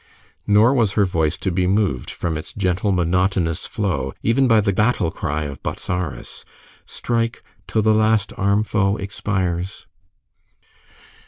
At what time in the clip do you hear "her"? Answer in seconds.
0.93-1.05